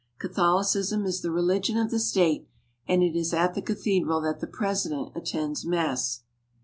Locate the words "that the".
4.21-4.47